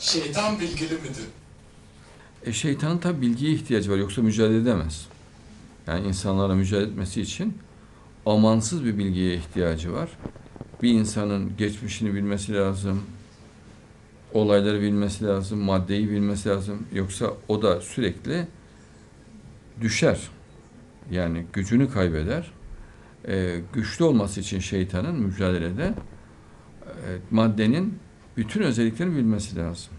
Şeytan 0.00 0.60
bilgili 0.60 0.94
midir? 0.94 1.24
E, 2.46 2.52
şeytanın 2.52 2.98
tabi 2.98 3.20
bilgiye 3.20 3.52
ihtiyacı 3.52 3.92
var 3.92 3.96
yoksa 3.96 4.22
mücadele 4.22 4.58
edemez. 4.58 5.06
Yani 5.86 6.08
insanlara 6.08 6.54
mücadele 6.54 6.86
etmesi 6.86 7.20
için 7.20 7.58
amansız 8.26 8.84
bir 8.84 8.98
bilgiye 8.98 9.34
ihtiyacı 9.34 9.92
var. 9.92 10.10
Bir 10.82 10.90
insanın 10.90 11.56
geçmişini 11.56 12.14
bilmesi 12.14 12.54
lazım, 12.54 13.02
olayları 14.32 14.80
bilmesi 14.80 15.24
lazım, 15.24 15.58
maddeyi 15.58 16.10
bilmesi 16.10 16.48
lazım. 16.48 16.86
Yoksa 16.92 17.30
o 17.48 17.62
da 17.62 17.80
sürekli 17.80 18.46
düşer. 19.80 20.20
Yani 21.10 21.46
gücünü 21.52 21.90
kaybeder. 21.90 22.52
E, 23.28 23.60
güçlü 23.72 24.04
olması 24.04 24.40
için 24.40 24.58
şeytanın 24.58 25.20
mücadelede 25.20 25.94
e, 26.86 26.98
maddenin 27.30 27.98
bütün 28.36 28.62
özelliklerini 28.62 29.16
bilmesi 29.16 29.56
lazım. 29.56 29.92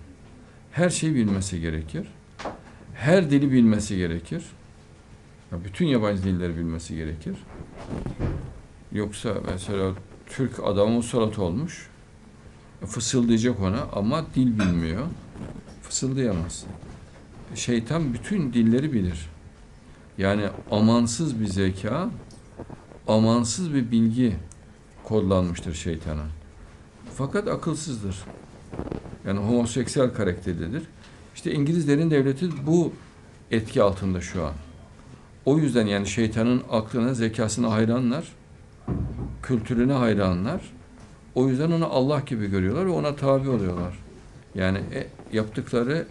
Her 0.71 0.89
şeyi 0.89 1.15
bilmesi 1.15 1.61
gerekir. 1.61 2.07
Her 2.93 3.31
dili 3.31 3.51
bilmesi 3.51 3.97
gerekir. 3.97 4.43
Ya 5.51 5.63
Bütün 5.63 5.85
yabancı 5.85 6.23
dilleri 6.23 6.57
bilmesi 6.57 6.95
gerekir. 6.95 7.35
Yoksa 8.91 9.33
mesela 9.51 9.93
Türk 10.25 10.59
adamı 10.63 10.91
musallat 10.91 11.39
olmuş. 11.39 11.89
Fısıldayacak 12.85 13.59
ona 13.59 13.81
ama 13.93 14.25
dil 14.35 14.59
bilmiyor. 14.59 15.05
Fısıldayamaz. 15.81 16.65
Şeytan 17.55 18.13
bütün 18.13 18.53
dilleri 18.53 18.93
bilir. 18.93 19.29
Yani 20.17 20.47
amansız 20.71 21.39
bir 21.39 21.47
zeka, 21.47 22.09
amansız 23.07 23.73
bir 23.73 23.91
bilgi 23.91 24.35
kodlanmıştır 25.03 25.73
şeytana. 25.73 26.25
Fakat 27.17 27.47
akılsızdır. 27.47 28.15
Yani 29.27 29.39
homoseksüel 29.39 30.13
karakterlidir. 30.13 30.83
İşte 31.35 31.51
İngilizlerin 31.51 32.11
devleti 32.11 32.49
bu 32.67 32.93
etki 33.51 33.83
altında 33.83 34.21
şu 34.21 34.45
an. 34.45 34.53
O 35.45 35.57
yüzden 35.57 35.85
yani 35.87 36.07
şeytanın 36.07 36.63
aklına, 36.71 37.13
zekasına 37.13 37.71
hayranlar, 37.71 38.27
kültürüne 39.43 39.93
hayranlar. 39.93 40.61
O 41.35 41.47
yüzden 41.47 41.71
onu 41.71 41.85
Allah 41.85 42.19
gibi 42.25 42.47
görüyorlar 42.47 42.85
ve 42.85 42.89
ona 42.89 43.15
tabi 43.15 43.49
oluyorlar. 43.49 43.99
Yani 44.55 44.77
e, 44.77 45.07
yaptıkları 45.33 46.07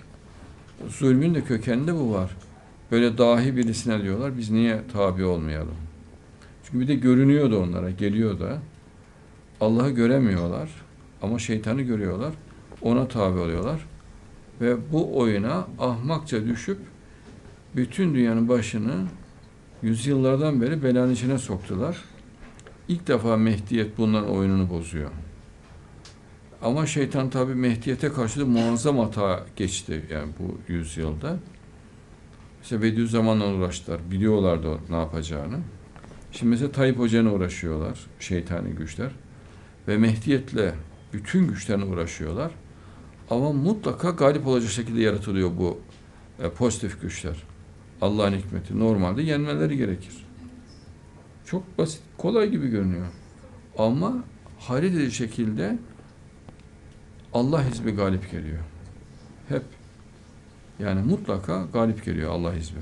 zulmün 0.88 1.34
de 1.34 1.44
kökeninde 1.44 1.94
bu 1.94 2.12
var. 2.12 2.36
Böyle 2.90 3.18
dahi 3.18 3.56
birisine 3.56 4.02
diyorlar, 4.02 4.38
biz 4.38 4.50
niye 4.50 4.80
tabi 4.92 5.24
olmayalım? 5.24 5.76
Çünkü 6.64 6.80
bir 6.80 6.88
de 6.88 6.94
görünüyor 6.94 7.50
da 7.50 7.58
onlara, 7.58 7.90
geliyor 7.90 8.40
da. 8.40 8.58
Allah'ı 9.60 9.90
göremiyorlar 9.90 10.70
ama 11.22 11.38
şeytanı 11.38 11.82
görüyorlar. 11.82 12.34
Ona 12.82 13.08
tabi 13.08 13.38
oluyorlar. 13.38 13.86
Ve 14.60 14.92
bu 14.92 15.18
oyuna 15.18 15.66
ahmakça 15.78 16.46
düşüp 16.46 16.78
bütün 17.76 18.14
dünyanın 18.14 18.48
başını 18.48 18.94
yüzyıllardan 19.82 20.62
beri 20.62 20.82
belanın 20.82 21.12
içine 21.12 21.38
soktular. 21.38 21.96
İlk 22.88 23.08
defa 23.08 23.36
Mehdiyet 23.36 23.98
bunların 23.98 24.30
oyununu 24.30 24.70
bozuyor. 24.70 25.10
Ama 26.62 26.86
şeytan 26.86 27.30
tabi 27.30 27.54
Mehdiyet'e 27.54 28.12
karşı 28.12 28.40
da 28.40 28.46
muazzam 28.46 28.98
hata 28.98 29.46
geçti 29.56 30.04
yani 30.10 30.32
bu 30.38 30.72
yüzyılda. 30.72 31.36
İşte 32.62 32.82
Bediüzzaman'la 32.82 33.54
uğraştılar. 33.54 34.00
Biliyorlardı 34.10 34.78
ne 34.90 34.96
yapacağını. 34.96 35.58
Şimdi 36.32 36.50
mesela 36.50 36.72
Tayyip 36.72 36.98
Hoca'yla 36.98 37.30
uğraşıyorlar. 37.30 37.98
Şeytani 38.20 38.70
güçler. 38.70 39.10
Ve 39.88 39.96
Mehdiyet'le 39.96 40.74
bütün 41.12 41.48
güçlerine 41.48 41.84
uğraşıyorlar. 41.84 42.52
Ama 43.30 43.52
mutlaka 43.52 44.10
galip 44.10 44.46
olacak 44.46 44.70
şekilde 44.70 45.00
yaratılıyor 45.00 45.50
bu 45.58 45.80
e, 46.42 46.50
pozitif 46.50 47.00
güçler. 47.00 47.36
Allah'ın 48.00 48.32
hikmeti. 48.32 48.78
Normalde 48.78 49.22
yenmeleri 49.22 49.76
gerekir. 49.76 50.26
Çok 51.44 51.78
basit, 51.78 52.02
kolay 52.18 52.50
gibi 52.50 52.68
görünüyor. 52.68 53.06
Ama 53.78 54.24
hayret 54.58 54.94
edici 54.94 55.16
şekilde 55.16 55.78
Allah 57.34 57.64
hizbi 57.64 57.90
galip 57.90 58.30
geliyor. 58.30 58.58
Hep. 59.48 59.62
Yani 60.78 61.02
mutlaka 61.02 61.66
galip 61.72 62.04
geliyor 62.04 62.30
Allah 62.30 62.54
hizbi. 62.54 62.78